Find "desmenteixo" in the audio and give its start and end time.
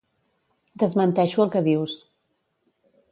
0.83-1.45